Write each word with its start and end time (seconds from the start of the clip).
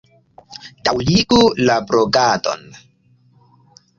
Daŭrigu 0.87 1.41
la 1.69 1.75
blogadon! 1.91 2.65